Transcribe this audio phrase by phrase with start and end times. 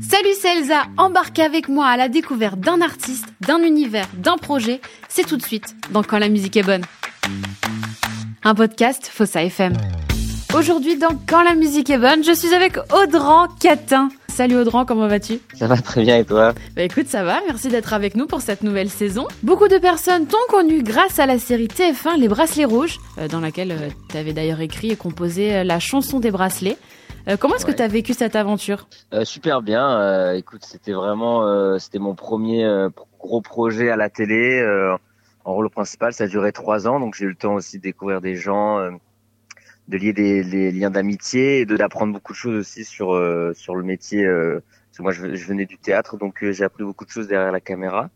[0.00, 0.82] Salut, c'est Elsa.
[0.96, 4.80] Embarquez avec moi à la découverte d'un artiste, d'un univers, d'un projet.
[5.08, 6.84] C'est tout de suite dans Quand la musique est bonne.
[8.42, 9.74] Un podcast Fossa FM.
[10.52, 14.08] Aujourd'hui, dans Quand la musique est bonne, je suis avec Audran Catin.
[14.26, 15.38] Salut Audran, comment vas-tu?
[15.54, 16.54] Ça va très bien et toi?
[16.74, 19.28] Bah écoute, ça va, merci d'être avec nous pour cette nouvelle saison.
[19.44, 23.38] Beaucoup de personnes t'ont connu grâce à la série TF1 Les Bracelets Rouges, euh, dans
[23.38, 26.76] laquelle euh, tu avais d'ailleurs écrit et composé euh, la chanson des bracelets.
[27.38, 28.88] comment est-ce que tu as vécu cette aventure?
[29.22, 32.66] Super bien, écoute, c'était vraiment c'était mon premier
[33.20, 34.64] gros projet à la télé
[35.44, 37.82] en rôle principal, ça a duré trois ans, donc j'ai eu le temps aussi de
[37.82, 38.78] découvrir des gens
[39.90, 43.74] de lier des, liens d'amitié et de d'apprendre beaucoup de choses aussi sur euh, sur
[43.74, 44.24] le métier.
[44.24, 47.28] Euh, parce que moi, je, venais du théâtre, donc euh, j'ai appris beaucoup de choses
[47.28, 48.10] derrière la caméra.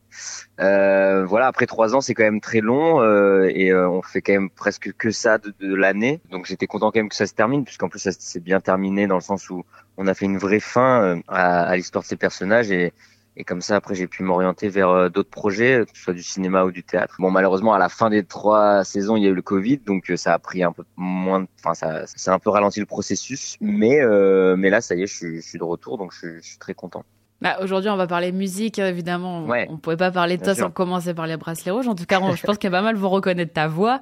[0.59, 3.01] voilà, après trois ans, c'est quand même très long
[3.49, 6.21] et on fait quand même presque que ça de, de l'année.
[6.31, 9.07] Donc j'étais content quand même que ça se termine, puisqu'en plus ça s'est bien terminé
[9.07, 9.65] dans le sens où
[9.97, 12.93] on a fait une vraie fin à, à l'histoire de ces personnages et
[13.37, 16.23] et comme ça, après, j'ai pu m'orienter vers euh, d'autres projets, que ce soit du
[16.23, 17.17] cinéma ou du théâtre.
[17.19, 20.11] Bon, malheureusement, à la fin des trois saisons, il y a eu le Covid, donc
[20.11, 22.87] euh, ça a pris un peu moins, enfin, ça, ça a un peu ralenti le
[22.87, 23.57] processus.
[23.61, 26.37] Mais, euh, mais là, ça y est, je suis, je suis de retour, donc je,
[26.37, 27.05] je suis très content.
[27.41, 29.45] Bah, Aujourd'hui, on va parler musique, évidemment.
[29.47, 31.89] Ouais, on pouvait pas parler de toi sans commencer par les bracelets rouges.
[31.89, 34.01] En tout cas, je pense qu'il y a pas mal vont reconnaître ta voix.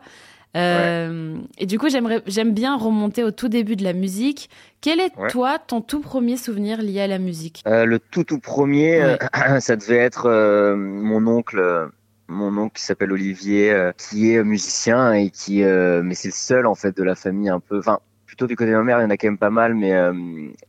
[0.56, 4.50] Euh, Et du coup, j'aimerais, j'aime bien remonter au tout début de la musique.
[4.80, 7.62] Quel est toi ton tout premier souvenir lié à la musique?
[7.66, 9.16] Euh, Le tout tout premier, euh,
[9.60, 10.28] ça devait être
[10.76, 11.90] mon oncle,
[12.28, 16.74] mon oncle qui s'appelle Olivier, qui est musicien et qui, mais c'est le seul en
[16.74, 19.06] fait de la famille un peu, enfin plutôt du côté de ma mère, il y
[19.06, 19.92] en a quand même pas mal, mais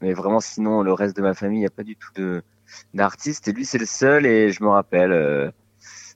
[0.02, 2.42] mais vraiment sinon le reste de ma famille, il n'y a pas du tout de
[2.94, 3.48] d'artiste.
[3.48, 5.52] Et lui, c'est le seul et je me rappelle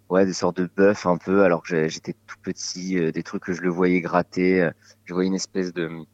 [0.10, 3.44] ouais des sortes de bœufs un peu alors que j'étais tout petit euh, des trucs
[3.44, 4.72] que je le voyais gratter euh,
[5.06, 6.06] je voyais une espèce de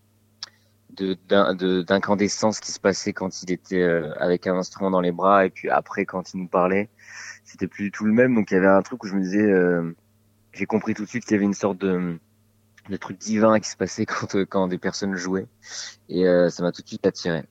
[0.96, 5.50] d'incandescence qui se passait quand il était euh, avec un instrument dans les bras et
[5.50, 6.90] puis après quand il nous parlait
[7.46, 8.36] c'était plus du tout le même.
[8.36, 9.52] Donc il y avait un truc où je me disais
[10.54, 12.20] j'ai compris tout de suite qu'il y avait une sorte de
[12.90, 15.48] de truc divin qui se passait quand quand des personnes jouaient.
[16.10, 17.44] Et ça m'a tout de suite attiré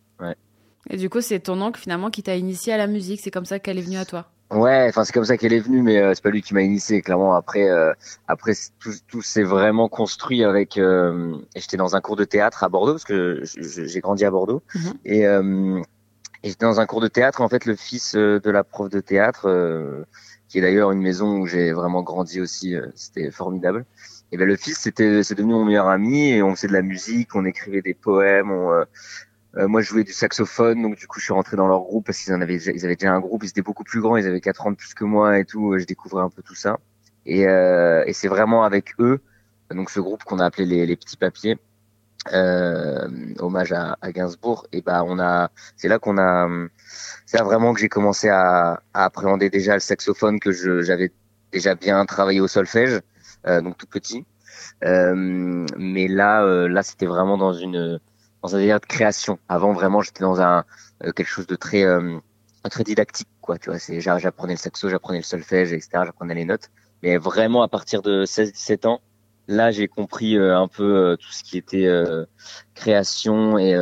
[0.91, 3.21] et du coup c'est ton oncle finalement qui t'a initié à la musique.
[3.21, 5.61] C'est comme ça qu'elle est venue à toi Ouais, enfin c'est comme ça qu'elle est
[5.61, 7.01] venue, mais euh, c'est pas lui qui m'a initié.
[7.01, 7.93] Clairement, après, euh,
[8.29, 10.77] après tout, tout s'est vraiment construit avec.
[10.77, 14.63] Euh, j'étais dans un cours de théâtre à Bordeaux parce que j'ai grandi à Bordeaux
[14.75, 14.93] mhm.
[15.07, 17.41] et, et j'étais dans un cours de théâtre.
[17.41, 20.05] En fait, le fils de la prof de théâtre,
[20.49, 23.87] qui est d'ailleurs une maison où j'ai vraiment grandi aussi, c'était formidable.
[24.33, 26.83] Et ben le fils, c'était, c'est devenu mon meilleur ami et on faisait de la
[26.83, 28.85] musique, on écrivait des poèmes, on
[29.57, 32.07] euh, moi, je jouais du saxophone, donc du coup, je suis rentré dans leur groupe
[32.07, 33.45] parce qu'ils en avaient, ils avaient déjà un groupe.
[33.45, 35.79] Ils étaient beaucoup plus grands, ils avaient 4 ans de plus que moi et tout.
[35.79, 36.79] Je découvrais un peu tout ça.
[37.27, 39.21] Et, euh, et c'est vraiment avec eux,
[39.71, 41.59] donc ce groupe qu'on a appelé les, les petits papiers,
[42.33, 43.09] euh,
[43.39, 44.67] hommage à, à, Gainsbourg.
[44.73, 46.49] Et ben, on a, c'est là qu'on a,
[47.27, 50.53] c'est là vraiment que j'ai commencé à, à, appréhender déjà le saxophone que
[50.83, 51.13] j'avais
[51.53, 53.01] déjà bien travaillé au solfège,
[53.47, 54.25] euh, donc tout petit.
[54.85, 55.15] Euh,
[55.77, 58.01] mais là, euh, là, c'était vraiment dans une
[58.43, 59.39] dans un délire de création.
[59.49, 60.65] Avant, vraiment, j'étais dans un
[61.05, 62.19] euh, quelque chose de très euh,
[62.71, 63.59] très didactique, quoi.
[63.59, 66.03] Tu vois, c'est j'apprenais le saxo, j'apprenais le solfège, etc.
[66.07, 66.71] J'apprenais les notes.
[67.03, 69.01] Mais vraiment, à partir de 16-17 ans,
[69.49, 71.89] là, j'ai compris euh, un peu tout ce qui était
[72.75, 73.73] création et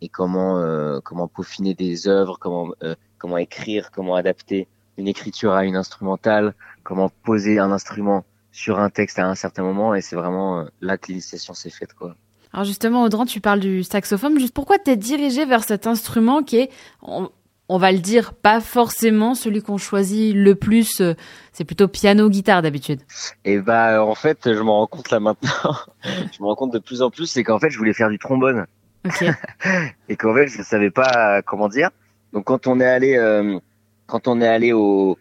[0.00, 2.72] et comment comment peaufiner des œuvres, comment
[3.18, 8.90] comment écrire, comment adapter une écriture à une instrumentale, comment poser un instrument sur un
[8.90, 9.94] texte à un certain moment.
[9.94, 12.16] Et c'est vraiment là que l'initiation s'est faite, quoi.
[12.52, 14.38] Alors justement, Audran, tu parles du saxophone.
[14.38, 16.70] Juste pourquoi t'es dirigé vers cet instrument qui est,
[17.02, 21.00] on, va le dire, pas forcément celui qu'on choisit le plus.
[21.00, 21.14] Euh,
[21.52, 23.00] c'est plutôt piano-guitare d'habitude.
[23.46, 25.76] Et bah en fait, je me rends compte là maintenant.
[26.04, 28.18] je me rends compte de plus en plus, c'est qu'en fait, je voulais faire du
[28.18, 28.66] trombone.
[29.06, 29.30] Okay.
[30.10, 31.88] et qu'en fait, je savais pas comment dire.
[32.34, 33.58] Donc quand on est allé, euh,
[34.06, 35.18] quand on est allé au,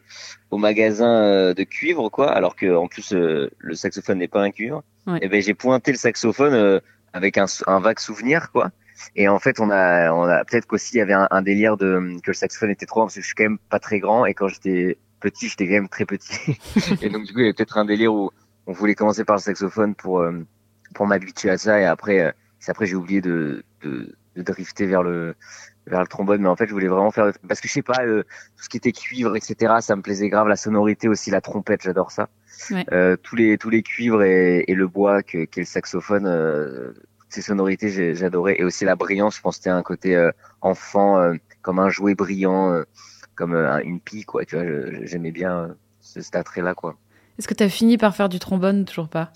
[0.50, 4.52] au magasin euh, de cuivre, quoi, alors que en plus le saxophone n'est pas un
[4.52, 6.81] cuivre, et eh ben j'ai pointé le saxophone
[7.13, 8.72] avec un, un, vague souvenir quoi.
[9.16, 11.75] Et en fait, on a, on a peut-être qu'aussi il y avait un, un, délire
[11.75, 14.00] de que le saxophone était trop grand parce que je suis quand même pas très
[14.00, 16.59] grand et quand j'étais petit, j'étais quand même très petit.
[17.01, 18.31] et donc du coup, il y avait peut-être un délire où
[18.68, 20.45] on voulait commencer par le saxophone pour euh,
[20.94, 22.31] pour m'habituer à ça et après, euh,
[22.68, 25.36] après j'ai oublié de, de, de drifter vers le
[25.91, 28.01] vers le trombone mais en fait je voulais vraiment faire parce que je sais pas
[28.03, 28.23] euh,
[28.55, 31.83] tout ce qui était cuivre etc ça me plaisait grave la sonorité aussi la trompette
[31.83, 32.29] j'adore ça.
[32.91, 36.93] Euh, tous les tous les cuivres et, et le bois que qu'est le saxophone euh,
[37.29, 38.55] ces sonorités j'adorais.
[38.59, 40.29] Et aussi la brillance je pense que c'était un côté
[40.61, 42.83] enfant comme un jouet brillant
[43.35, 44.65] comme une pie quoi tu vois
[45.03, 46.97] j'aimais bien ce, cet attrait là quoi.
[47.38, 49.31] Est-ce que tu as fini par faire du trombone toujours pas?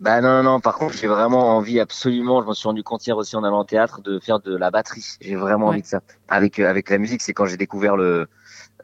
[0.00, 0.60] Bah non, non, non.
[0.60, 2.42] Par contre, j'ai vraiment envie absolument.
[2.42, 4.70] Je m'en suis rendu compte hier aussi en allant au théâtre de faire de la
[4.70, 5.16] batterie.
[5.20, 6.00] J'ai vraiment envie de ça.
[6.28, 8.28] Avec euh, avec la musique, c'est quand j'ai découvert le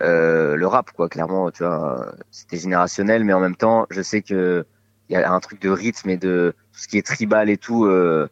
[0.00, 1.08] euh, le rap, quoi.
[1.08, 4.64] Clairement, tu vois, c'était générationnel, mais en même temps, je sais que
[5.08, 7.58] il y a un truc de rythme et de tout ce qui est tribal et
[7.58, 7.84] tout.
[7.84, 8.28] Euh,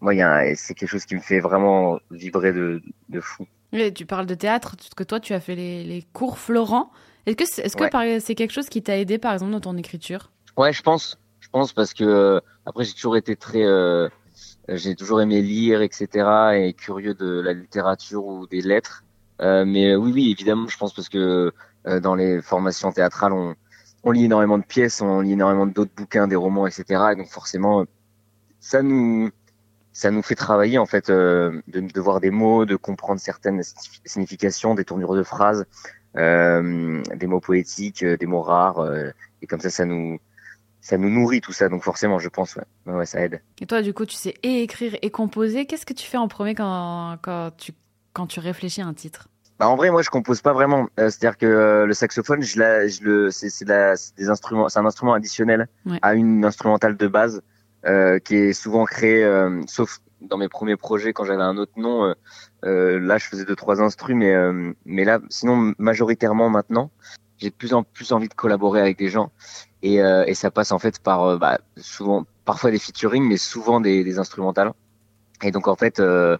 [0.00, 0.12] moi,
[0.56, 3.46] c'est quelque chose qui me fait vraiment vibrer de, de fou.
[3.72, 6.90] Et tu parles de théâtre, que toi, tu as fait les, les cours Florent.
[7.26, 9.76] Est-ce que c'est -ce que c'est quelque chose qui t'a aidé, par exemple, dans ton
[9.76, 10.30] écriture?
[10.56, 11.18] Ouais, je pense.
[11.74, 14.08] Parce que euh, après j'ai toujours été très, euh,
[14.68, 16.08] j'ai toujours aimé lire, etc.
[16.54, 19.04] et curieux de la littérature ou des lettres.
[19.40, 21.52] Euh, mais oui, oui, évidemment, je pense parce que
[22.02, 26.36] dans les formations théâtrales, on, lit énormément de pièces, on lit énormément d'autres bouquins, des
[26.36, 26.84] romans, etc.
[27.12, 27.84] Et donc forcément,
[28.60, 29.30] ça nous,
[29.92, 33.62] ça nous fait travailler en fait de, de voir des mots, de comprendre certaines
[34.04, 35.64] significations, des tournures de phrases,
[36.14, 38.84] des mots poétiques, des mots rares,
[39.42, 40.18] et comme ça, ça nous,
[40.86, 43.42] ça nous nourrit tout ça, donc forcément, je pense, ouais, ouais, ça aide.
[43.60, 45.66] Et toi, du coup, tu sais et écrire et composer.
[45.66, 47.72] Qu'est-ce que tu fais en premier quand, quand, tu,
[48.12, 49.26] quand tu réfléchis à un titre?
[49.58, 50.88] Bah, en vrai, moi, je compose pas vraiment.
[51.00, 54.78] Euh, c'est-à-dire que euh, le saxophone, je, la, je le, c'est, c'est, des instruments, c'est
[54.78, 55.66] un instrument additionnel
[56.02, 57.42] à une instrumentale de base
[57.84, 61.72] euh, qui est souvent créé, euh, sauf dans mes premiers projets quand j'avais un autre
[61.76, 62.14] nom.
[62.62, 66.92] là, je faisais deux trois instruments, mais mais là, sinon, majoritairement maintenant,
[67.38, 69.32] j'ai de plus en plus envie de collaborer avec des gens
[69.86, 73.36] et, euh, et ça passe en fait par euh, bah, souvent parfois des featuring mais
[73.36, 74.72] souvent des, des instrumentales.
[75.42, 76.36] Et donc en fait euh,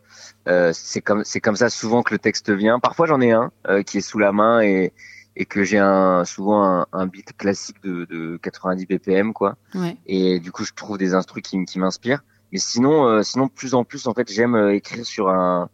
[0.48, 2.80] euh, c'est comme c'est comme ça souvent que le texte vient.
[2.80, 4.92] Parfois j'en ai un euh, qui est sous la main et
[5.36, 9.56] et que j'ai un souvent un, un beat classique de, de 90 BPM quoi.
[9.74, 9.96] Ouais.
[10.06, 12.24] et du coup je trouve des instrus qui, qui m'inspirent.
[12.52, 15.68] Mais sinon sinon plus en plus en fait j'aime écrire sur un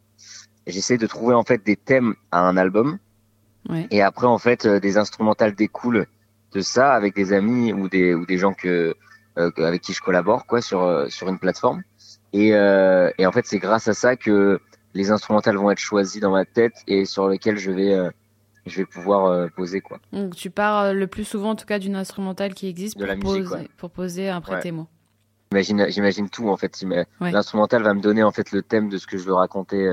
[0.67, 2.99] j'essaie de trouver en fait des thèmes à un album.
[3.91, 6.07] Et après, en fait, euh, des instrumentales découlent
[6.53, 8.95] de ça avec des amis ou des ou des gens que,
[9.39, 11.83] euh, avec qui je collabore quoi sur euh, sur une plateforme.
[12.33, 14.61] Et, euh, et en fait, c'est grâce à ça que
[14.95, 18.11] les instrumentales vont être choisies dans ma tête et sur lesquelles je vais
[18.67, 19.99] je vais pouvoir poser quoi.
[20.13, 23.09] Donc tu pars le plus souvent en tout cas d'une instrumentale qui existe de pour,
[23.09, 24.87] la musique, poser, pour poser un prêt-témoin.
[25.51, 26.83] J'imagine, j'imagine tout en fait.
[26.85, 27.07] Ouais.
[27.21, 29.87] L'instrumental va me donner en fait le thème de ce que je veux raconter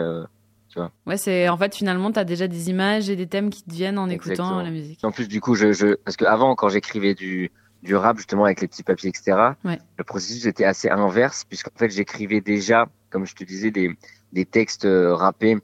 [0.70, 0.92] tu vois.
[1.06, 3.72] Ouais, c'est en fait finalement tu as déjà des images et des thèmes qui te
[3.72, 5.04] viennent en écoutant la musique.
[5.04, 7.52] En plus du coup, je, je parce que avant quand j'écrivais du
[7.82, 9.54] du rap justement avec les petits papiers etc.
[9.64, 9.80] Ouais.
[9.98, 13.96] Le processus était assez inverse puisqu'en fait j'écrivais déjà, comme je te disais, des
[14.32, 15.58] des textes euh, rappés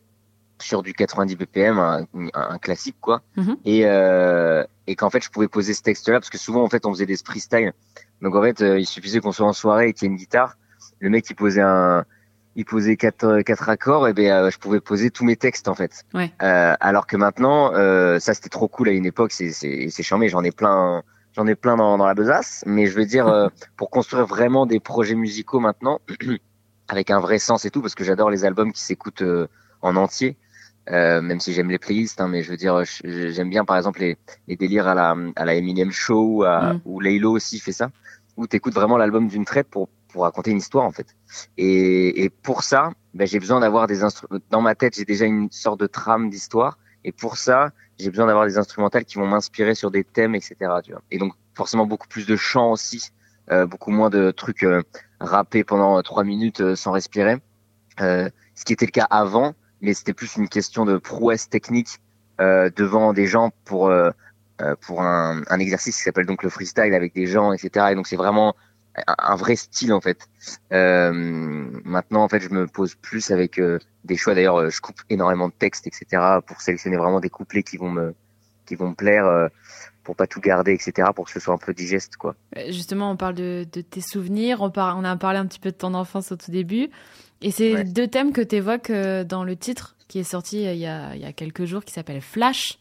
[0.62, 3.22] sur du 90 BPM, un, un classique quoi.
[3.38, 3.58] Mm-hmm.
[3.66, 6.86] Et euh, et qu'en fait je pouvais poser ce texte-là parce que souvent en fait
[6.86, 7.74] on faisait des freestyle.
[8.22, 10.18] Donc en fait euh, il suffisait qu'on soit en soirée et qu'il y ait une
[10.18, 10.58] guitare,
[11.00, 12.06] le mec il posait un
[12.56, 15.68] il posait quatre euh, quatre accords et ben euh, je pouvais poser tous mes textes
[15.68, 16.06] en fait.
[16.14, 16.32] Ouais.
[16.42, 20.04] Euh, alors que maintenant euh, ça c'était trop cool à une époque c'est c'est c'est
[20.04, 21.04] charmé j'en ai plein
[21.36, 24.66] j'en ai plein dans dans la besace mais je veux dire euh, pour construire vraiment
[24.66, 26.00] des projets musicaux maintenant
[26.88, 29.24] avec un vrai sens et tout parce que j'adore les albums qui s'écoutent
[29.82, 30.38] en entier.
[30.88, 34.18] même si j'aime les playlists, hein, mais je veux dire, j'aime bien par exemple les,
[34.48, 37.02] les délires à la, à la Eminem Show ou, à, Mm.
[37.02, 37.90] Laylo aussi fait ça,
[38.38, 41.14] où t'écoutes vraiment l'album d'une traite pour pour raconter une histoire en fait.
[41.58, 44.40] Et, pour ça, ben, j'ai besoin d'avoir des instruments.
[44.50, 46.78] Dans ma tête, j'ai déjà une sorte de trame d'histoire.
[47.04, 50.56] Et pour ça, j'ai besoin d'avoir des instrumentales qui vont m'inspirer sur des thèmes, etc.
[50.86, 51.02] Tu vois.
[51.12, 53.10] Et donc forcément beaucoup plus de chants aussi,
[53.52, 54.84] euh, beaucoup moins de trucs euh,
[55.20, 57.36] rappés pendant trois minutes euh, sans respirer.
[58.00, 62.00] Euh, ce qui était le cas avant, mais c'était plus une question de prouesse technique
[62.40, 64.12] euh, devant des gens pour euh,
[64.80, 67.88] pour un, un exercice qui s'appelle donc le freestyle avec des gens, etc.
[67.92, 68.56] Et donc c'est vraiment
[69.08, 70.28] un vrai style en fait.
[70.74, 71.12] Euh,
[71.84, 74.36] maintenant en fait je me pose plus avec euh, des choix.
[74.36, 76.22] D'ailleurs euh, je coupe énormément de textes etc.
[76.46, 78.14] pour sélectionner vraiment des couplets qui vont me
[78.66, 79.48] qui vont me plaire euh,
[80.04, 81.10] pour pas tout garder etc.
[81.16, 82.36] Pour que ce soit un peu digeste quoi.
[82.70, 84.62] Justement on parle de, de tes souvenirs.
[84.62, 86.90] On, par, on a parlé un petit peu de ton enfance au tout début.
[87.42, 87.84] Et c'est Ouais.
[87.84, 91.22] deux thèmes que tu évoques dans le titre qui est sorti il y a, il
[91.22, 92.78] y a quelques jours qui s'appelle Flash.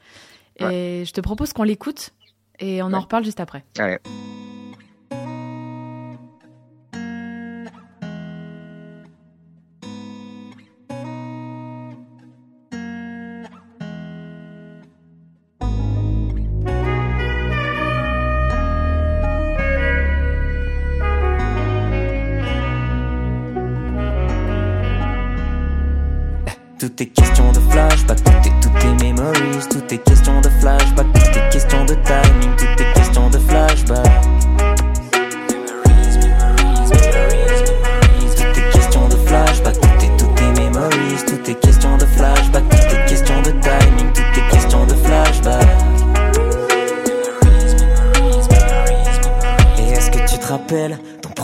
[0.60, 2.10] Et je te propose qu'on l'écoute
[2.60, 3.64] et on en reparle juste après.
[3.78, 3.98] Allez.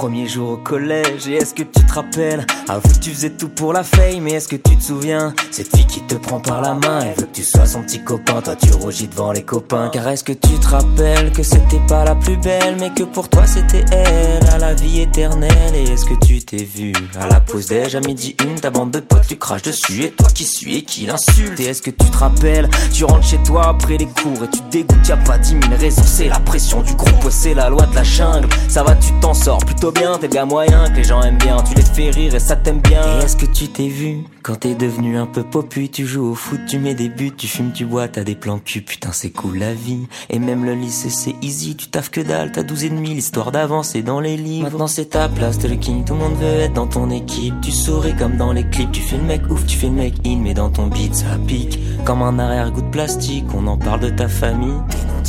[0.01, 2.47] Premier jours au collège Et est-ce que tu te rappelles?
[2.69, 5.35] Avoue que tu faisais tout pour la fame Mais est-ce que tu te souviens?
[5.51, 8.03] Cette fille qui te prend par la main Elle veut que tu sois son petit
[8.03, 8.41] copain.
[8.41, 9.91] Toi tu rougis devant les copains.
[9.93, 13.29] Car est-ce que tu te rappelles Que c'était pas la plus belle Mais que pour
[13.29, 14.49] toi c'était elle?
[14.49, 16.95] À la vie éternelle Et est-ce que tu t'es vu?
[17.21, 20.05] À la pause déj à midi une Ta bande de potes tu craches dessus.
[20.05, 22.71] Et toi qui suis et qui l'insulte Et est-ce que tu te rappelles?
[22.91, 25.09] Tu rentres chez toi après les cours Et tu te dégoûtes.
[25.09, 27.11] Y'a pas dix mille raisons C'est la pression du groupe.
[27.29, 28.49] C'est la loi de la jungle.
[28.67, 31.57] Ça va tu t'en sors plutôt bien T'es gars moyen que les gens aiment bien.
[31.63, 33.03] Tu les fais rire et ça t'aime bien.
[33.21, 35.89] Et est-ce que tu t'es vu Quand t'es devenu un peu popu?
[35.89, 38.59] Tu joues au foot, tu mets des buts Tu fumes, tu bois, t'as des plans
[38.59, 38.83] cul.
[38.83, 40.07] Putain c'est cool la vie.
[40.29, 43.53] Et même le lycée c'est easy Tu taffes que dalle, t'as 12 et demi L'histoire
[43.53, 44.65] d'avancer dans les livres.
[44.65, 47.55] Maintenant c'est ta place, t'es le king Tout le monde veut être dans ton équipe.
[47.63, 50.15] Tu souris comme dans les clips Tu fais le mec ouf, tu fais le mec
[50.27, 51.79] in Mais dans ton beat ça pique.
[52.05, 54.79] Comme un arrière-goût de plastique On en parle de ta famille.
[54.91, 55.23] T'es non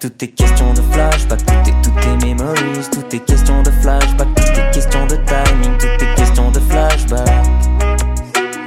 [0.00, 4.28] tout est question de flashback, tout est, tout est memories, tout est question de flashback,
[4.34, 7.28] tout est question de timing, tout est question de flashback.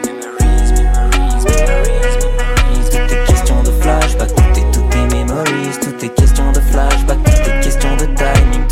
[0.05, 6.05] Memories, memories, memories, memories, tout est question de flashback, tout est, tout est memories, tout
[6.05, 8.62] est question de flashback, tout est question de timing,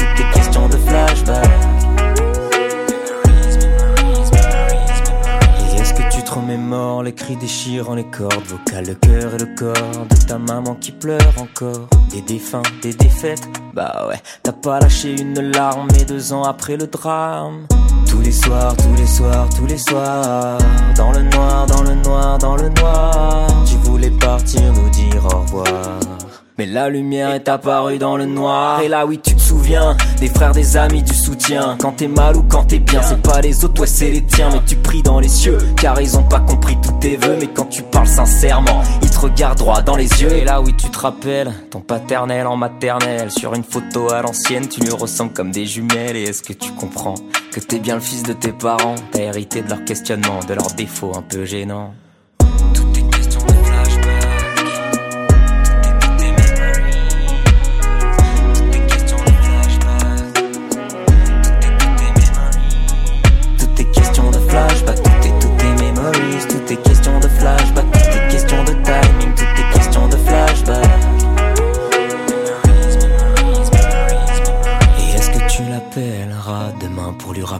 [7.02, 10.92] les cris déchirant les cordes vocales, le cœur et le corps de ta maman qui
[10.92, 11.88] pleure encore?
[12.12, 16.78] Des défunts, des défaites, bah ouais, t'as pas lâché une larme et deux ans après
[16.78, 17.66] le drame.
[18.10, 20.58] Tous les soirs, tous les soirs, tous les soirs,
[20.98, 24.91] dans le noir, dans le noir, dans le noir, tu voulais partir nous.
[26.62, 28.82] Mais la lumière est apparue dans le noir.
[28.82, 31.76] Et là oui tu te souviens Des frères, des amis, du soutien.
[31.82, 34.50] Quand t'es mal ou quand t'es bien C'est pas les autres, ouais c'est les tiens.
[34.54, 37.36] Mais tu pries dans les cieux Car ils ont pas compris tous tes vœux.
[37.40, 40.34] Mais quand tu parles sincèrement Ils te regardent droit dans les yeux.
[40.34, 43.32] Et là oui tu te rappelles Ton paternel en maternelle.
[43.32, 46.16] Sur une photo à l'ancienne Tu lui ressembles comme des jumelles.
[46.16, 47.16] Et est-ce que tu comprends
[47.52, 48.94] Que t'es bien le fils de tes parents?
[49.12, 51.96] T'as hérité de leurs questionnements De leurs défauts un peu gênants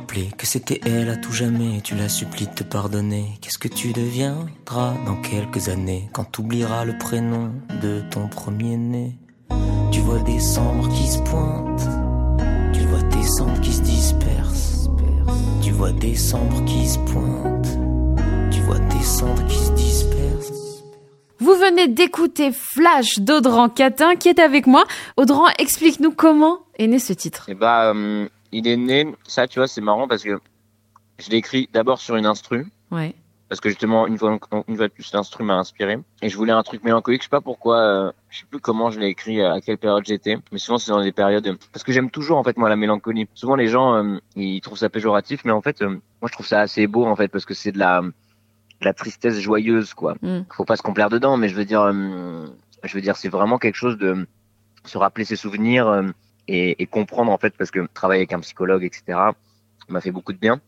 [0.02, 3.38] rappeler que c'était elle à tout jamais Tu la supplies de te pardonner.
[3.42, 9.18] Qu'est-ce que tu deviendras dans quelques années quand t'oublieras le prénom de ton premier-né
[9.92, 11.82] tu vois décembre qui se pointe,
[12.74, 14.90] tu vois décembre qui se disperse,
[15.62, 17.68] tu vois décembre qui se pointe,
[18.52, 20.82] tu vois décembre qui se disperse.
[21.40, 24.86] Vous venez d'écouter Flash d'Audran Catin qui est avec moi.
[25.18, 27.50] Audran, explique-nous comment est né ce titre.
[27.50, 30.40] Et bah, euh, il est né, ça tu vois, c'est marrant parce que
[31.20, 32.68] je l'ai écrit d'abord sur une instru.
[32.92, 33.16] Ouais.
[33.50, 34.40] Parce que justement, une fois,
[34.70, 36.00] une fois de plus, l'instru m'a inspiré.
[36.22, 37.22] Et je voulais un truc mélancolique.
[37.22, 40.06] Je sais pas pourquoi, euh, je sais plus comment je l'ai écrit, à quelle période
[40.06, 40.38] j'étais.
[40.54, 43.28] Mais souvent, c'est dans des périodes, parce que j'aime toujours, en fait, moi, la mélancolie.
[43.34, 46.48] Souvent, les gens, euh, ils trouvent ça péjoratif, mais en fait, euh, moi, je trouve
[46.48, 48.02] ça assez beau, en fait, parce que c'est de la,
[48.82, 50.16] de la tristesse joyeuse, quoi.
[50.22, 50.44] Mm.
[50.50, 52.48] Faut pas se complaire dedans, mais je veux dire, euh,
[52.84, 54.26] je veux dire, c'est vraiment quelque chose de
[54.86, 56.04] se rappeler ses souvenirs euh,
[56.48, 59.20] et, et comprendre, en fait, parce que travailler avec un psychologue, etc.,
[59.90, 60.60] m'a fait beaucoup de bien.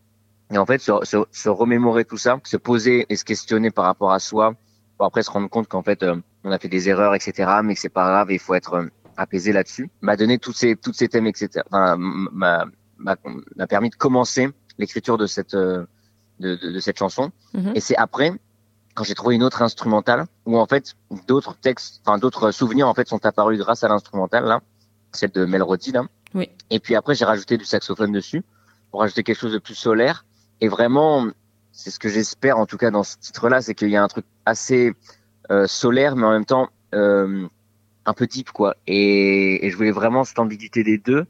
[0.51, 3.85] Et en fait, se, se, se, remémorer tout ça, se poser et se questionner par
[3.85, 4.53] rapport à soi,
[4.97, 7.75] pour après se rendre compte qu'en fait, euh, on a fait des erreurs, etc., mais
[7.75, 8.85] que c'est pas grave, et il faut être euh,
[9.17, 12.65] apaisé là-dessus, m'a donné tous ces, toutes ces thèmes, etc., enfin, m'a,
[12.97, 13.15] m'a,
[13.67, 15.85] permis de commencer l'écriture de cette, euh,
[16.39, 17.31] de, de, de, cette chanson.
[17.53, 17.73] Mhm.
[17.75, 18.31] Et c'est après,
[18.93, 20.95] quand j'ai trouvé une autre instrumentale, où en fait,
[21.27, 24.61] d'autres textes, enfin, d'autres souvenirs, en fait, sont apparus grâce à l'instrumentale, là,
[25.13, 26.03] celle de Melrody, là.
[26.33, 26.49] Oui.
[26.69, 28.41] Et puis après, j'ai rajouté du saxophone dessus,
[28.91, 30.25] pour rajouter quelque chose de plus solaire.
[30.61, 31.27] Et vraiment,
[31.71, 34.07] c'est ce que j'espère en tout cas dans ce titre-là, c'est qu'il y a un
[34.07, 34.93] truc assez
[35.51, 37.47] euh, solaire, mais en même temps euh,
[38.05, 38.75] un peu deep quoi.
[38.87, 41.25] Et, et, je voulais vraiment cette ambiguïté des deux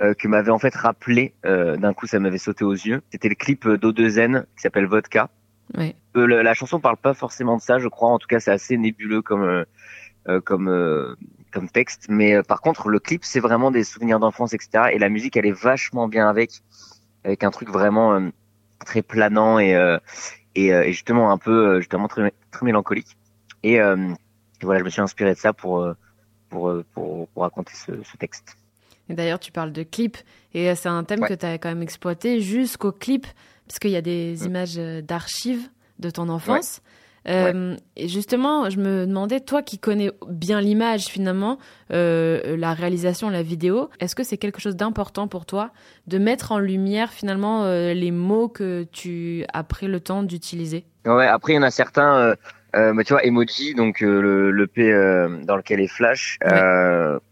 [0.00, 1.34] euh, que m'avait en fait rappelé.
[1.44, 3.02] euh, D'un coup, ça m'avait sauté aux yeux.
[3.10, 5.28] C'était le clip d'O2N qui s'appelle Vodka.
[6.14, 8.08] Le- la chanson parle pas forcément de ça, je crois.
[8.10, 9.64] En tout cas, c'est assez nébuleux comme
[10.44, 11.14] comme euh,
[11.52, 12.06] comme texte.
[12.08, 14.90] Mais euh, par contre, le clip, c'est vraiment des souvenirs d'enfance, etc.
[14.92, 16.50] Et la musique, elle est vachement bien avec,
[17.24, 18.28] avec un truc vraiment euh,
[18.84, 19.98] très planant et, euh,
[20.54, 23.16] et, euh, et justement un peu euh, justement très, très mélancolique.
[23.62, 23.96] Et, euh,
[24.60, 25.94] et voilà, je me suis inspiré de ça pour euh,
[26.50, 28.56] pour euh, pour, pour raconter ce, ce texte.
[29.08, 30.18] Et d'ailleurs, tu parles de clip,
[30.52, 31.28] et euh, c'est un thème Ouais.
[31.28, 33.26] que tu as quand même exploité jusqu'au clip,
[33.66, 34.46] parce qu'il y a des Mm.
[34.46, 35.66] images euh, d'archives
[35.98, 36.82] de ton enfance.
[37.26, 41.58] Euh, et justement, je me demandais, toi qui connais bien l'image finalement,
[41.92, 45.70] euh, la réalisation, la vidéo, est-ce que c'est quelque chose d'important pour toi
[46.06, 50.84] de mettre en lumière finalement euh, les mots que tu as pris le temps d'utiliser?
[51.04, 52.34] Ouais, après il y en a certains,
[52.74, 54.92] mais tu vois, emoji, donc le, le, P
[55.44, 56.38] dans lequel est Flash.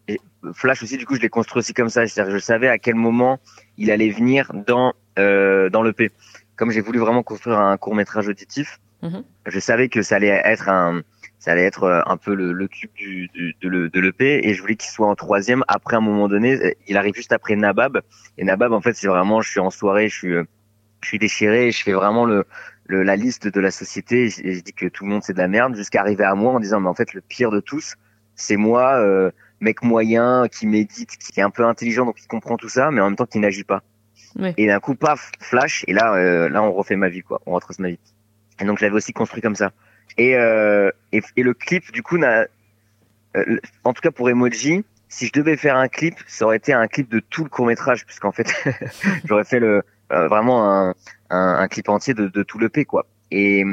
[0.08, 0.18] Et
[0.52, 2.94] Flash aussi, du coup, je l'ai construit aussi comme ça, c'est-à-dire je savais à quel
[2.94, 3.38] moment
[3.76, 6.10] il allait venir dans dans le P.
[6.56, 9.24] Comme j'ai voulu vraiment construire un court métrage auditif, Mhm.
[9.46, 11.02] Je savais que ça allait être un,
[11.38, 14.60] ça allait être euh, un peu le, le cube du, du, de l'EP et je
[14.60, 15.64] voulais qu'il soit en troisième.
[15.68, 18.00] Après, un moment donné, il arrive juste après Nabab
[18.38, 20.34] et Nabab, en fait, c'est vraiment, je suis en soirée, je suis,
[21.02, 22.44] je suis déchiré, je fais vraiment le,
[22.86, 25.38] le la liste de la société et je, dis que tout le monde c'est de
[25.38, 27.96] la merde jusqu'à arriver à moi en disant mais en fait le pire de tous,
[28.34, 32.56] c'est moi, euh, mec moyen qui médite, qui est un peu intelligent donc qui comprend
[32.56, 33.82] tout ça, mais en même temps qui n'agit pas.
[34.58, 37.52] Et d'un coup, paf, flash et là, euh, là on refait ma vie quoi, on
[37.52, 37.98] retrace ma vie.
[38.60, 39.72] Et donc je l'avais aussi construit comme ça.
[40.18, 42.46] Et, euh, et, et, le clip, du coup, n'a,
[43.36, 46.72] euh, en tout cas pour Emoji, si je devais faire un clip, ça aurait été
[46.72, 48.52] un clip de tout le court métrage, puisqu'en fait,
[49.24, 49.82] j'aurais fait le
[50.12, 50.94] euh, vraiment un,
[51.30, 53.06] un, un, clip entier de, de tout le P, quoi.
[53.30, 53.64] Et,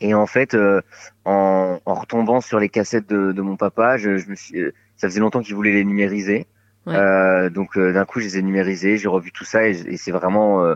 [0.00, 0.80] et en fait, euh,
[1.24, 4.62] en, en, retombant sur les cassettes de, de mon papa, je, je me suis,
[4.96, 6.46] ça faisait longtemps qu'il voulait les numériser.
[6.86, 7.50] Ouais.
[7.50, 10.74] donc d'un coup, je les ai numérisés, j'ai revu tout ça, et, et c'est vraiment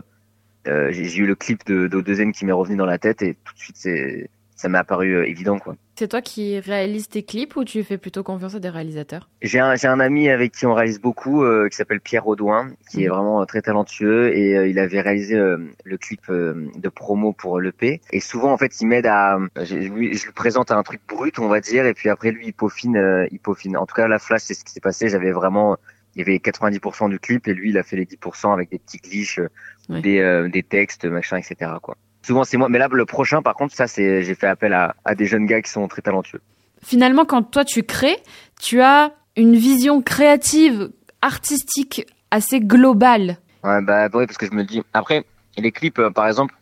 [0.67, 3.35] euh, j'ai eu le clip de, de deuxième qui m'est revenu dans la tête et
[3.43, 5.75] tout de suite c'est ça m'est apparu euh, évident quoi.
[5.97, 9.29] C'est toi qui réalises tes clips ou tu fais plutôt confiance à des réalisateurs?
[9.41, 12.69] J'ai un, j'ai un ami avec qui on réalise beaucoup euh, qui s'appelle Pierre Audouin
[12.89, 13.13] qui est mhm.
[13.13, 18.53] vraiment très talentueux et il avait réalisé le clip de promo pour l'EP et souvent
[18.53, 21.59] en fait il m'aide à je lui, je lui présente un truc brut on va
[21.59, 23.75] dire et puis après lui il peaufine il peaufine.
[23.75, 25.77] En tout cas la flash c'est ce qui s'est passé, j'avais vraiment
[26.15, 28.79] il y avait 90% du clip et lui il a fait les 10% avec des
[28.79, 29.41] petits glitches,
[29.89, 31.71] des, euh, des textes, machin, etc.
[31.81, 31.97] Quoi.
[32.21, 34.95] Souvent c'est moi, mais là le prochain par contre ça c'est j'ai fait appel à,
[35.05, 36.41] à des jeunes gars qui sont très talentueux.
[36.81, 38.17] Finalement quand toi tu crées,
[38.61, 40.89] tu as une vision créative,
[41.21, 43.37] artistique assez globale.
[43.63, 45.25] Ouais bah oui parce que je me dis après
[45.57, 46.55] les clips euh, par exemple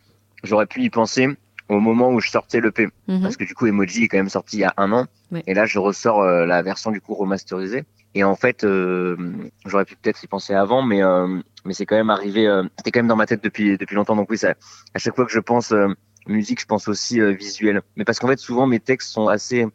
[0.43, 1.27] j'aurais pu y penser
[1.69, 2.87] au moment où je sortais le P.
[3.07, 3.21] Mhm.
[3.21, 5.05] Parce que du coup, Emoji est quand même sorti il y a un an.
[5.47, 7.85] Et là, je ressors euh, la version du coup remasterisée.
[8.15, 9.17] Et en fait, euh,
[9.65, 12.47] j'aurais pu peut-être y penser avant, mais euh, mais c'est quand même arrivé.
[12.47, 14.15] Euh, C'était quand même dans ma tête depuis depuis longtemps.
[14.15, 14.53] Donc oui, ça,
[14.93, 15.87] à chaque fois que je pense euh,
[16.27, 17.81] musique, je pense aussi visuel.
[17.95, 19.67] Mais parce qu'en fait, souvent mes textes sont assez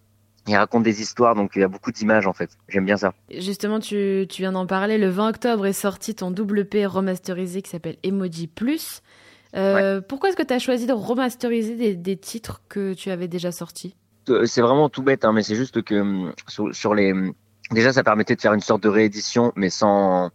[0.46, 2.56] ils racontent des histoires, donc il y a beaucoup d'images en fait.
[2.68, 3.12] J'aime bien ça.
[3.30, 4.96] Justement, tu, tu viens d'en parler.
[4.96, 9.02] Le 20 octobre est sorti ton double P remasterisé qui s'appelle Emoji Plus.
[9.52, 13.52] Pourquoi est-ce que tu as choisi de remasteriser des, des, titres que tu avais déjà
[13.52, 13.94] sortis?
[14.46, 17.12] C'est vraiment tout bête, hein, mais c'est juste que hum, sur, sur les
[17.70, 20.30] déjà ça permettait de faire une sorte de réédition mais sans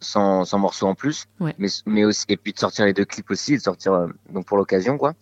[0.00, 1.54] sans, sans morceaux en plus ouais.
[1.58, 4.46] mais mais aussi et puis de sortir les deux clips aussi de sortir euh, donc
[4.46, 5.14] pour l'occasion quoi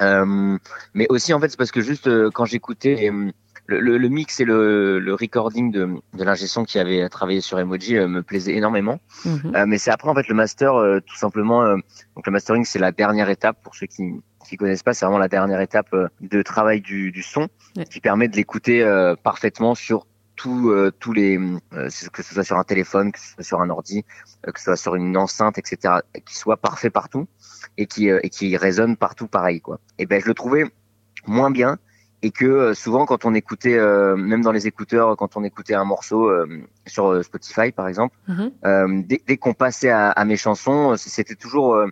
[0.00, 0.58] euh,
[0.94, 3.10] mais aussi en fait c'est parce que juste euh, quand j'écoutais
[3.66, 7.40] le, le, le, mix et le, le recording de, de l'ingé son qui avait travaillé
[7.40, 8.98] sur Emoji euh, me plaisait énormément.
[9.24, 9.66] Mm-hmm.
[9.66, 10.72] mais c'est après en fait le master
[11.06, 11.64] tout simplement.
[12.16, 14.04] donc le mastering c'est la dernière étape pour ceux qui
[14.48, 17.84] qui connaissent pas, c'est vraiment la dernière étape de travail du, du son ouais.
[17.84, 18.84] qui permet de l'écouter
[19.22, 20.06] parfaitement sur
[20.46, 21.38] euh, tous les,
[21.72, 24.04] euh, que ce soit sur un téléphone, que ce soit sur un ordi,
[24.46, 27.26] euh, que ce soit sur une enceinte, etc., qui soit parfait partout
[27.76, 29.80] et qui et qui résonne partout pareil quoi.
[29.98, 30.64] Et ben je le trouvais
[31.26, 31.78] moins bien
[32.22, 33.78] et que souvent quand on écoutait
[34.16, 36.30] même dans les écouteurs quand on écoutait un morceau
[36.86, 39.06] sur Spotify par exemple mm-hmm.
[39.06, 41.86] dès, dès qu'on passait à, à, mes chansons c'était toujours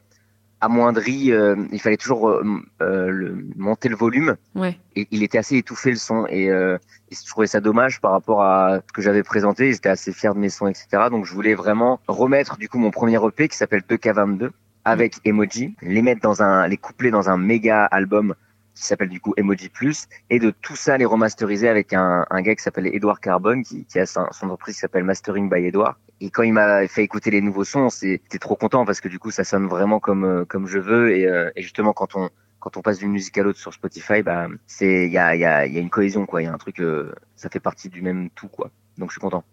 [0.60, 2.42] amoindri, euh, il fallait toujours euh,
[2.82, 4.36] euh, le, monter le volume.
[4.54, 4.78] Ouais.
[4.96, 8.42] Et il était assez étouffé le son et, et je trouvais ça dommage par rapport
[8.42, 9.72] à ce que j'avais présenté.
[9.72, 11.04] J'étais assez fier de mes sons, etc.
[11.10, 14.50] Donc je voulais vraiment remettre du coup mon premier EP qui s'appelle 2K22
[14.84, 18.34] avec Emoji, les mettre dans un, les coupler dans un méga album
[18.74, 22.42] qui s'appelle du coup Emoji Plus, et de tout ça les remasteriser avec un, un
[22.42, 25.66] gars qui s'appelle Edouard Carbone, qui, qui a son, son entreprise qui s'appelle Mastering by
[25.66, 25.98] Edouard.
[26.20, 29.18] Et quand il m'a fait écouter les nouveaux sons, c'était trop content parce que du
[29.18, 32.28] coup ça sonne vraiment comme euh, comme je veux, et, euh, et justement quand on
[32.60, 35.40] quand on passe d'une musique à l'autre sur Spotify, bah c'est il y a il
[35.40, 37.48] y a il y a une cohésion quoi, il y a un truc, euh, ça
[37.48, 38.70] fait partie du même tout quoi.
[38.98, 39.44] Donc je suis content.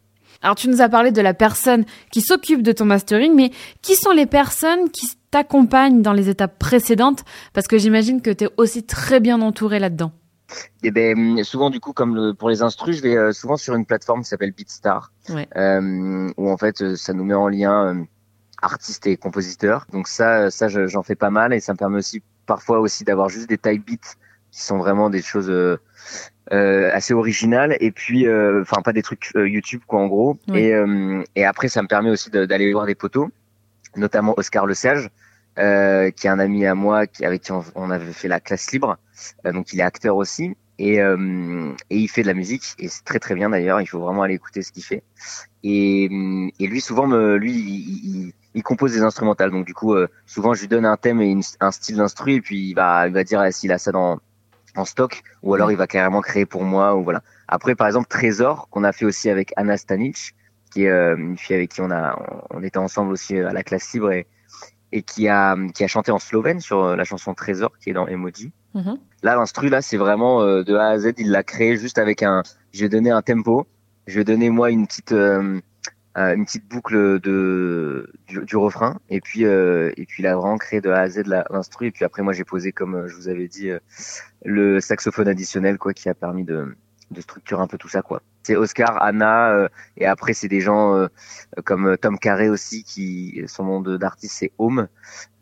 [0.41, 3.51] Alors tu nous as parlé de la personne qui s'occupe de ton mastering, mais
[3.81, 7.23] qui sont les personnes qui t'accompagnent dans les étapes précédentes?
[7.53, 10.11] Parce que j'imagine que tu es aussi très bien entouré là-dedans.
[10.83, 13.75] Eh ben souvent du coup comme le, pour les instrus, je vais euh, souvent sur
[13.75, 15.47] une plateforme qui s'appelle Beatstar, ouais.
[15.55, 18.03] euh, où en fait euh, ça nous met en lien euh,
[18.61, 19.87] artistes et compositeurs.
[19.91, 23.29] Donc ça, ça j'en fais pas mal et ça me permet aussi parfois aussi d'avoir
[23.29, 24.15] juste des type beats
[24.51, 25.77] qui sont vraiment des choses euh,
[26.93, 30.73] assez original et puis euh, enfin pas des trucs euh, YouTube quoi en gros et
[31.35, 33.31] et après ça me permet aussi d'aller voir des poteaux
[33.95, 35.09] notamment Oscar Le Sage
[35.57, 38.71] euh, qui est un ami à moi, qui, avec qui on, avait fait la classe
[38.71, 38.97] libre.
[39.45, 42.89] Euh, donc il est acteur aussi et, euh, et il fait de la musique et
[42.89, 43.81] c'est très très bien d'ailleurs.
[43.81, 45.03] Il faut vraiment aller écouter ce qu'il fait.
[45.63, 46.05] Et,
[46.59, 49.51] et lui souvent me, lui il, il, compose des instrumentales.
[49.51, 52.41] Donc du coup euh, souvent je lui donne un thème et un style d'instru et
[52.41, 54.19] puis il va il va dire s'il a ça dans
[54.75, 57.21] en stock ou alors il va carrément créer pour moi ou voilà.
[57.47, 60.35] Après par exemple Trésor qu'on a fait aussi avec Anna Stanic
[60.71, 63.93] qui est une fille avec qui on a on était ensemble aussi à la classe
[63.93, 64.27] libre et
[64.91, 67.93] et qui a qui a chanté en slovène sur euh, la chanson Trésor qui est
[67.93, 68.51] dans Emoji.
[68.73, 68.97] Mhm.
[69.23, 71.13] Là, l'instru là, c'est vraiment euh, de A à Z.
[71.17, 72.43] Il l'a créé juste avec un.
[72.73, 73.67] Je vais donner un tempo.
[74.07, 75.59] Je vais donner moi une petite euh,
[76.15, 80.89] une petite boucle de du, refrain et puis et puis il a vraiment créé de
[80.89, 83.69] A à Z l'instru et puis après moi j'ai posé comme je vous avais dit
[84.45, 86.73] le saxophone additionnel quoi qui a permis de
[87.11, 90.61] de structurer un peu tout ça quoi c'est Oscar, Anna, euh, et après c'est des
[90.61, 91.07] gens euh,
[91.63, 94.87] comme Tom Carré aussi, qui son nom d'artiste c'est Home.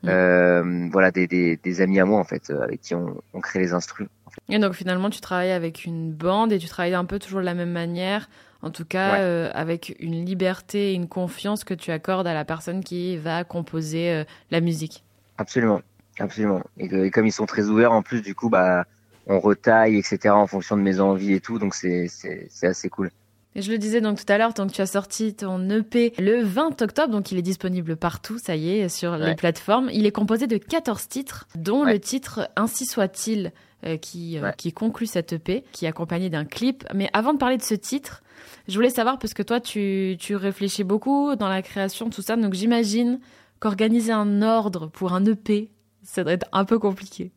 [0.03, 0.07] Mm.
[0.07, 3.59] Euh, voilà des, des, des, amis à moi en fait, avec qui on, on crée
[3.59, 4.09] les instruments.
[4.47, 7.45] Et donc finalement tu travailles avec une bande et tu travailles un peu toujours de
[7.45, 8.29] la même manière,
[8.61, 12.85] en tout cas avec une liberté et une confiance que tu accordes à la personne
[12.85, 15.03] qui va composer la musique.
[15.37, 15.81] Absolument,
[16.19, 16.61] absolument.
[16.77, 18.85] Et, et, comme ils sont très ouverts en plus, du coup bah
[19.27, 20.29] on retaille, etc.
[20.29, 21.59] en fonction de mes envies et tout.
[21.59, 23.09] Donc c'est c'est assez cool.
[23.55, 26.41] Et je le disais donc tout à l'heure, donc tu as sorti ton EP le
[26.41, 29.89] 20 octobre, donc il est disponible partout, ça y est, sur les plateformes.
[29.93, 33.51] Il est composé de 14 titres, dont le titre Ainsi soit-il,
[33.85, 36.83] euh, qui, euh, qui conclut cet EP, qui est accompagné d'un clip.
[36.95, 38.23] Mais avant de parler de ce titre,
[38.67, 42.35] je voulais savoir, parce que toi, tu, tu réfléchis beaucoup dans la création, tout ça,
[42.35, 43.19] donc j'imagine
[43.59, 45.69] qu'organiser un ordre pour un EP,
[46.01, 47.31] ça doit être un peu compliqué.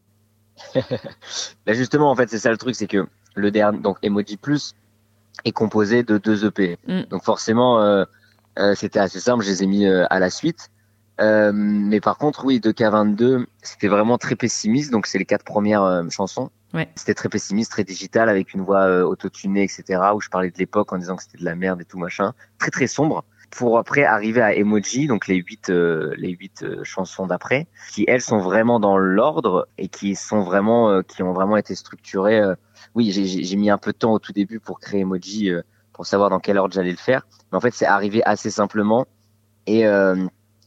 [1.67, 4.75] Ben justement, en fait, c'est ça le truc, c'est que le dernier, donc Emoji Plus,
[5.45, 6.79] est composé de deux EP.
[6.87, 7.03] Mm.
[7.11, 8.05] Donc forcément, euh,
[8.59, 10.71] euh, c'était assez simple, je les ai mis euh, à la suite.
[11.19, 14.91] Euh, mais par contre, oui, 2K22, c'était vraiment très pessimiste.
[14.91, 16.51] Donc c'est les quatre premières euh, chansons.
[16.75, 16.89] Ouais.
[16.95, 20.01] C'était très pessimiste, très digital, avec une voix autotunée, etc.
[20.15, 22.35] Où je parlais de l'époque en disant que c'était de la merde et tout machin.
[22.59, 23.25] Très très sombre
[23.57, 28.05] pour après arriver à Emoji, donc les huit euh, les huit euh, chansons d'après, qui
[28.07, 32.43] elles sont vraiment dans l'ordre et qui sont vraiment euh, qui ont vraiment été structurées.
[32.95, 35.51] oui, j'ai mis un peu de temps au tout début pour créer Emoji
[35.95, 39.07] pour savoir dans quel ordre j'allais le faire, mais en fait c'est arrivé assez simplement
[39.67, 39.85] et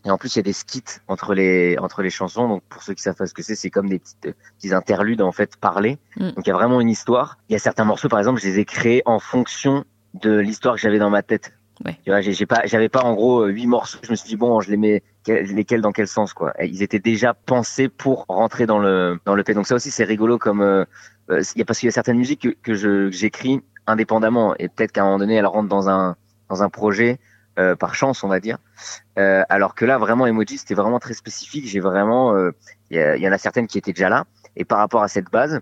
[0.06, 2.47] et en plus, il y a des skits entre les entre les chansons.
[2.47, 5.21] Donc pour ceux qui savent pas ce que c'est, c'est comme des petites petits interludes
[5.21, 5.99] en fait parlés.
[6.15, 6.30] Mm.
[6.30, 7.38] Donc il y a vraiment une histoire.
[7.49, 10.75] Il y a certains morceaux, par exemple, je les ai créés en fonction de l'histoire
[10.75, 11.52] que j'avais dans ma tête.
[11.85, 11.97] Ouais.
[12.21, 13.99] J'ai pas, j'avais pas en gros huit morceaux.
[14.03, 16.53] Je me suis dit bon, je les mets lesquels dans quel sens quoi.
[16.61, 19.53] ils étaient déjà pensés pour rentrer dans le dans le P.
[19.53, 20.83] Donc ça aussi c'est rigolo comme euh,
[21.29, 24.67] euh, y a parce qu'il y a certaines musiques que, que je j'écris indépendamment et
[24.67, 26.17] peut-être qu'à un moment donné elles rentrent dans un
[26.49, 27.19] dans un projet
[27.59, 28.57] euh, par chance on va dire.
[29.17, 31.65] Euh, alors que là vraiment Emoji c'était vraiment très spécifique.
[31.65, 32.35] J'ai vraiment
[32.89, 34.25] il y, y, en a certaines qui étaient déjà là
[34.57, 35.61] et par rapport à cette base,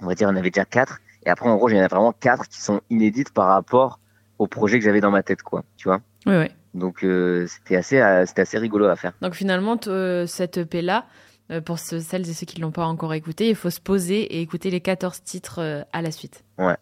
[0.00, 1.88] on va dire on avait déjà quatre et après en gros il y en a
[1.88, 3.98] vraiment quatre qui sont inédites par rapport
[4.38, 5.64] au projet que j'avais dans ma tête, quoi.
[5.76, 6.46] Tu vois Oui, oui.
[6.74, 9.12] Donc euh, c'était assez, euh, c'était assez rigolo à faire.
[9.22, 11.06] Donc finalement, euh, cette EP là,
[11.64, 14.40] pour celles et ceux qui ne l'ont pas encore écouté, il faut se poser et
[14.40, 16.42] écouter les 14 titres à la suite.
[16.58, 16.74] Ouais.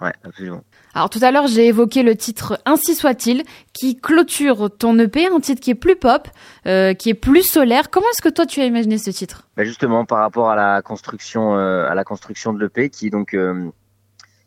[0.00, 0.62] Ouais, absolument.
[0.94, 5.40] Alors tout à l'heure, j'ai évoqué le titre Ainsi soit-il, qui clôture ton EP, un
[5.40, 6.28] titre qui est plus pop,
[6.66, 7.88] euh, qui est plus solaire.
[7.90, 9.48] Comment est-ce que toi tu as imaginé ce titre?
[9.56, 13.32] Bah Justement, par rapport à la construction, euh, à la construction de l'EP, qui donc
[13.32, 13.70] euh,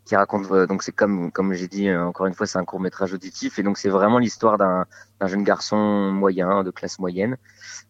[0.09, 2.65] qui raconte euh, donc c'est comme comme j'ai dit euh, encore une fois c'est un
[2.65, 4.87] court métrage auditif et donc c'est vraiment l'histoire d'un
[5.19, 7.37] d'un jeune garçon moyen de classe moyenne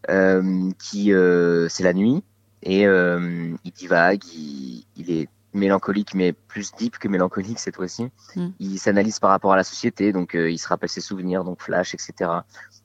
[0.09, 2.21] euh, qui euh, c'est la nuit
[2.61, 8.09] et euh, il divague il, il est mélancolique mais plus deep que mélancolique cette fois-ci.
[8.35, 8.49] Mm.
[8.59, 11.93] il s'analyse par rapport à la société donc il se rappelle ses souvenirs donc flash
[11.93, 12.31] etc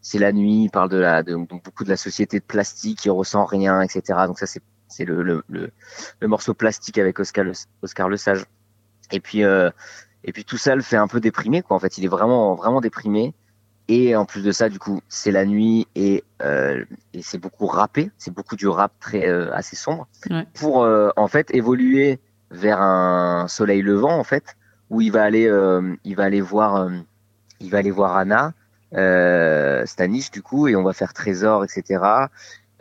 [0.01, 3.05] c'est la nuit il parle de la de, donc beaucoup de la société de plastique
[3.05, 5.73] il ressent rien etc donc ça c'est c'est le, le, le,
[6.21, 8.47] le, morceau plastique avec Oscar le, Oscar le Sage
[9.13, 9.71] et puis, euh,
[10.25, 11.77] et puis tout ça le fait un peu déprimer, quoi.
[11.77, 13.35] En fait, il est vraiment, vraiment déprimé.
[13.87, 17.67] Et en plus de ça, du coup, c'est la nuit et, euh, et c'est beaucoup
[17.67, 20.47] rappé, c'est beaucoup du rap très euh, assez sombre ouais.
[20.55, 22.19] pour euh, en fait évoluer
[22.51, 24.57] vers un soleil levant en fait
[24.89, 26.91] où il va aller, euh, il va aller voir, euh,
[27.61, 28.55] il va aller voir Anna,
[28.95, 32.03] euh, Stanish du coup et on va faire Trésor, etc.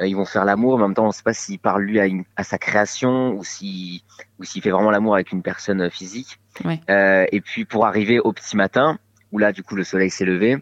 [0.02, 1.84] Euh, ils vont faire l'amour, mais en même temps, on ne sait pas s'il parle
[1.84, 4.02] lui à, une, à sa création ou s'il
[4.40, 6.40] ou s'il fait vraiment l'amour avec une personne euh, physique.
[6.66, 6.80] Ouais.
[6.90, 8.98] Euh, et puis pour arriver au petit matin,
[9.32, 10.58] où là, du coup, le soleil s'est levé,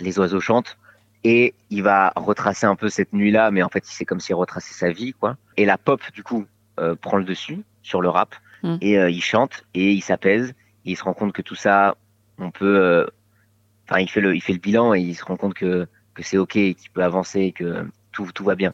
[0.00, 0.76] les oiseaux chantent,
[1.22, 4.74] et il va retracer un peu cette nuit-là, mais en fait, c'est comme s'il retraçait
[4.74, 5.36] sa vie, quoi.
[5.56, 6.44] Et la pop, du coup,
[6.80, 8.76] euh, prend le dessus sur le rap, mm.
[8.80, 10.50] et euh, il chante et il s'apaise,
[10.84, 11.96] et il se rend compte que tout ça,
[12.38, 13.08] on peut,
[13.88, 16.22] enfin, il fait le, il fait le bilan et il se rend compte que que
[16.22, 18.72] c'est ok, qu'il peut avancer, et que tout, tout va bien.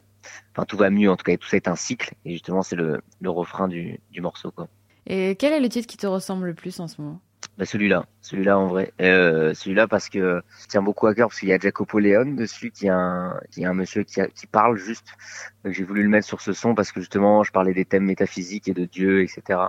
[0.51, 2.13] enfin tout va mieux en tout cas, et tout ça est un cycle.
[2.25, 4.67] Et justement, c'est le, le refrain du, du morceau quoi.
[5.07, 7.19] Et quel est le titre qui te ressemble le plus en ce moment?
[7.57, 11.39] Bah celui-là, celui-là en vrai, euh, celui-là parce que je tiens beaucoup à cœur parce
[11.39, 14.47] qu'il y a Jacopo Leon dessus qui est un qui est un monsieur qui, qui
[14.47, 15.07] parle juste.
[15.65, 18.67] J'ai voulu le mettre sur ce son parce que justement je parlais des thèmes métaphysiques
[18.67, 19.59] et de Dieu, etc.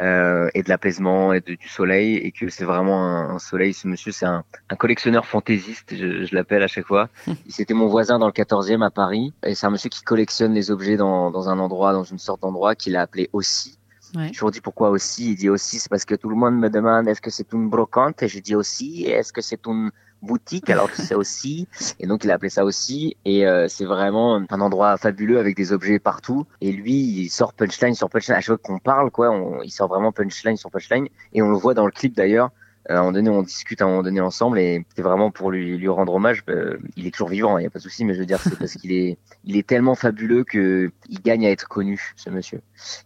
[0.00, 3.72] Euh, et de l'apaisement et de, du soleil et que c'est vraiment un, soleil.
[3.72, 7.08] Ce monsieur, c'est un, un, collectionneur fantaisiste, je, je l'appelle à chaque fois.
[7.48, 10.72] C'était mon voisin dans le 14e à Paris et c'est un monsieur qui collectionne les
[10.72, 13.78] objets dans, dans un endroit, dans une sorte d'endroit qu'il a appelé aussi.
[14.16, 14.26] Ouais.
[14.26, 15.30] J'ai toujours dit pourquoi aussi.
[15.30, 17.68] Il dit aussi, c'est parce que tout le monde me demande est-ce que c'est une
[17.68, 18.20] brocante?
[18.24, 19.92] Et je dis aussi est-ce que c'est une
[20.24, 21.68] boutique alors que c'est aussi
[22.00, 25.56] et donc il a appelé ça aussi et euh, c'est vraiment un endroit fabuleux avec
[25.56, 29.10] des objets partout et lui il sort punchline sur punchline à chaque fois qu'on parle
[29.10, 32.50] quoi il sort vraiment punchline sur punchline et on le voit dans le clip d'ailleurs
[32.90, 35.30] euh, à un moment donné, on discute à un moment donné ensemble et c'est vraiment
[35.30, 36.42] pour lui, lui rendre hommage.
[36.48, 38.40] Euh, il est toujours vivant, il n'y a pas de souci, mais je veux dire,
[38.40, 42.30] c'est parce qu'il est, il est tellement fabuleux que il gagne à être connu, ce
[42.30, 42.60] monsieur.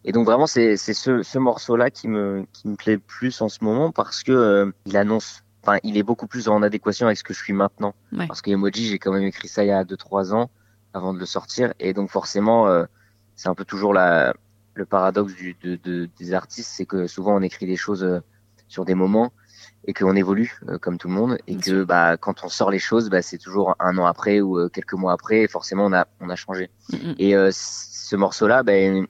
[0.05, 3.49] Et donc vraiment, c'est, c'est ce, ce morceau-là qui me, qui me plaît plus en
[3.49, 7.19] ce moment parce que euh, il annonce, enfin, il est beaucoup plus en adéquation avec
[7.19, 7.95] ce que je suis maintenant.
[8.27, 10.51] Parce que Emoji, j'ai quand même écrit ça il y a 2-3 ans
[10.95, 12.67] avant de le sortir, et donc forcément,
[13.37, 14.35] c'est un peu toujours la,
[14.75, 18.23] le paradoxe du, de, de, des artistes, c'est que souvent on écrit des choses
[18.69, 19.33] sur des moments
[19.87, 21.39] et qu'on évolue euh, comme tout le monde.
[21.47, 24.59] Et que bah quand on sort les choses bah c'est toujours un an après ou
[24.59, 26.71] euh, quelques mois après et forcément on a on a changé.
[26.93, 27.15] Mm, mm.
[27.19, 29.07] et euh, ce morceau là bah, est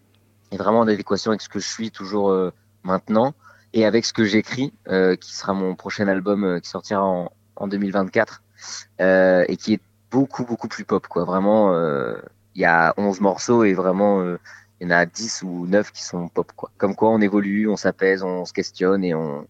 [0.53, 2.35] vraiment en adéquation avec ce que je suis toujours
[2.83, 3.35] maintenant
[3.73, 4.73] et avec ce que j'écris
[5.21, 8.43] qui sera mon prochain album qui sortira en, en 2024
[9.01, 11.73] et qui est beaucoup beaucoup plus pop quoi vraiment
[12.55, 14.23] il y a 11 morceaux et vraiment
[14.81, 17.69] il y en a 10 ou 9 qui sont pop quoi comme quoi on évolue
[17.69, 19.47] on s'apaise on se questionne et on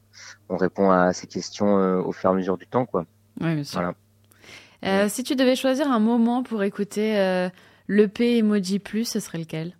[0.48, 3.06] on répond à ces questions euh, au fur et à mesure du temps, quoi.
[3.40, 3.92] Oui, bien sûr.
[4.84, 7.48] Euh, si tu devais choisir un moment pour écouter euh,
[7.88, 9.76] l'EP Emoji Plus, ce serait lequel?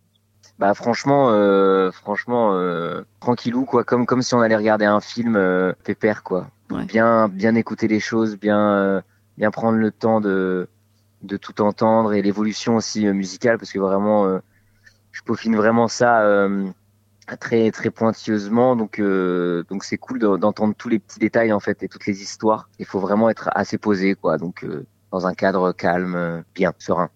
[0.59, 5.37] Bah franchement, euh, franchement, euh, tranquillou quoi, comme comme si on allait regarder un film
[5.37, 6.49] euh, pépère quoi.
[6.87, 9.03] Bien bien écouter les choses, bien
[9.39, 10.69] bien prendre le temps de
[11.23, 14.41] de tout entendre et l'évolution aussi musicale parce que vraiment
[15.13, 16.23] je peaufine vraiment ça
[17.37, 18.77] très très pointilleusement.
[18.77, 22.23] Donc euh, donc c'est cool d'entendre tous les petits détails en fait et toutes les
[22.23, 22.69] histoires.
[22.79, 24.39] Il faut vraiment être assez posé quoi.
[24.39, 27.11] Donc euh, dans un cadre calme euh, bien serein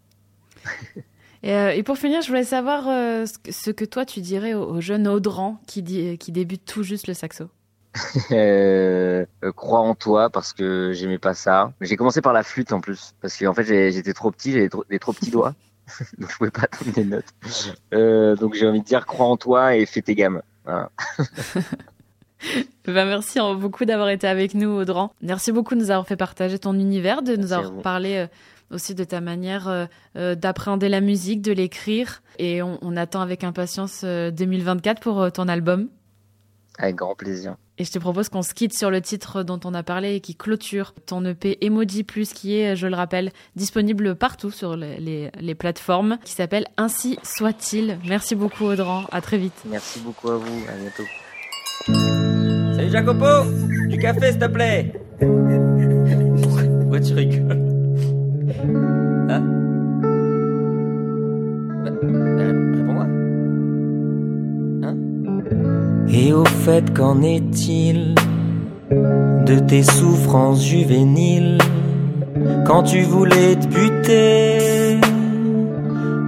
[1.43, 5.61] et, et, pour finir je voulais savoir ce que toi tu dirais au, jeune Audran
[5.67, 7.49] qui dit, qui débute tout juste le saxo
[9.57, 13.15] crois en toi parce que j'aimais pas ça j'ai commencé par la flûte en plus
[13.21, 15.55] parce que en fait j'étais trop petit j'avais des trop petits doigts
[16.19, 17.35] donc je pouvais pas donner des notes.
[17.95, 20.43] Euh, donc j'ai envie de dire, crois en toi et fais tes gammes.
[20.65, 20.91] Voilà.
[22.87, 25.13] ben merci beaucoup d'avoir été avec nous, Audran.
[25.23, 28.27] Merci beaucoup de nous avoir fait partager ton univers, de nous avoir parlé euh,
[28.73, 29.69] aussi de ta manière
[30.17, 32.23] euh, d'appréhender la musique, de l'écrire.
[32.39, 35.89] Et on, on, attend avec impatience 2024 pour ton album.
[36.79, 37.57] Avec grand plaisir.
[37.79, 40.21] Et je te propose qu'on se quitte sur le titre dont on a parlé et
[40.21, 44.99] qui clôture ton EP Emoji Plus, qui est, je le rappelle, disponible partout sur les,
[45.01, 47.99] les, les plateformes, qui s'appelle Ainsi soit-il.
[48.07, 49.63] Merci beaucoup Audran, à très vite.
[49.65, 51.03] Merci beaucoup à vous, à bientôt.
[52.77, 53.27] Salut Jacopo
[53.89, 54.93] Du café s'il te plaît
[56.81, 57.72] Pourquoi tu rigoles?
[58.65, 59.43] Hein
[61.85, 61.91] bah,
[62.39, 63.07] Réponds-moi
[66.15, 68.15] et au fait, qu'en est-il
[68.91, 71.59] de tes souffrances juvéniles?
[72.67, 75.01] Quand tu voulais te buter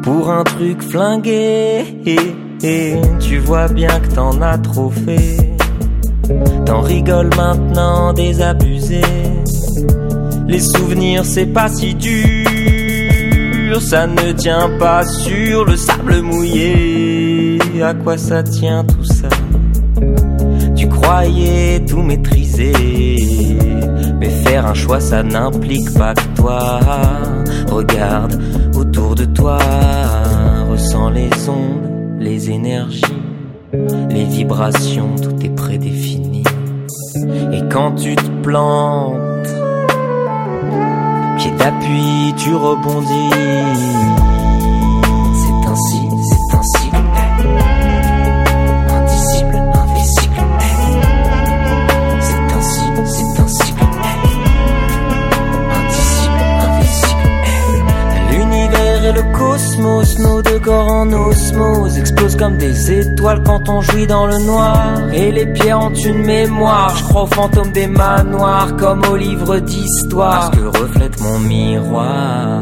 [0.02, 5.36] pour un truc flingué et, tu vois bien que t'en as trop fait.
[6.64, 9.02] T'en rigoles maintenant désabusé.
[10.46, 17.58] Les souvenirs c'est pas si dur, ça ne tient pas sur le sable mouillé.
[17.82, 19.28] À quoi ça tient tout ça?
[21.04, 22.72] croyais tout maîtriser.
[24.18, 26.80] Mais faire un choix, ça n'implique pas que toi.
[27.70, 28.40] Regarde
[28.76, 29.58] autour de toi,
[30.70, 33.02] ressens les ondes, les énergies,
[34.10, 36.44] les vibrations, tout est prédéfini.
[37.52, 39.23] Et quand tu te plantes,
[41.64, 44.13] d'appui, tu rebondis.
[59.74, 64.38] Cosmos, nos deux corps en osmose explosent comme des étoiles quand on jouit dans le
[64.38, 64.98] noir.
[65.12, 69.58] Et les pierres ont une mémoire, je crois aux fantômes des manoirs comme aux livres
[69.58, 70.50] d'histoire.
[70.52, 72.60] Ce que reflète mon miroir.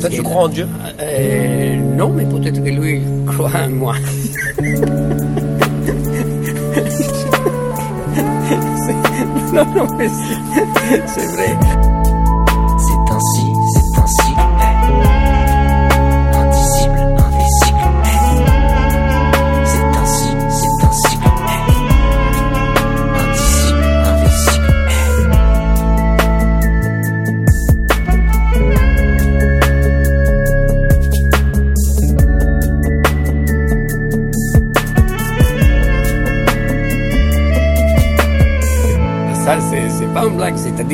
[0.00, 0.66] Toi, tu crois en Dieu?
[1.00, 3.94] Euh, Non, mais peut-être que lui croit en moi.
[9.52, 10.08] non, non, mais
[11.06, 11.56] c'est vrai.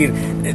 [0.09, 0.53] Euh,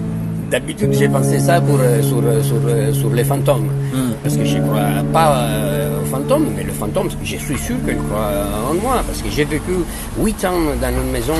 [0.50, 4.12] d'habitude j'ai pensé ça pour, euh, sur, euh, sur, sur, les fantômes, hmm.
[4.24, 5.48] parce que je ne crois pas
[6.02, 8.32] aux fantômes, mais le fantôme, je suis sûr qu'il croit
[8.70, 9.74] en moi, parce que j'ai vécu
[10.20, 11.34] huit ans dans une maison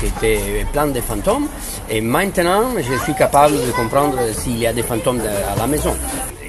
[0.00, 1.46] qui était pleine de fantômes,
[1.90, 5.94] et maintenant je suis capable de comprendre s'il y a des fantômes à la maison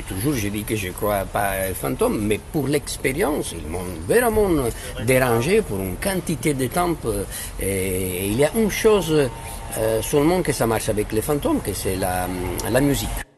[0.10, 3.86] toujours je dis que je ne crois pas aux fantômes, mais pour l'expérience, ils m'ont
[4.08, 4.50] vraiment
[5.06, 6.96] dérangé pour une quantité de temps.
[7.62, 9.28] Et il y a une chose euh,
[10.02, 12.28] seulement que ça marche avec les fantômes, que c'est la,
[12.70, 13.29] la musique.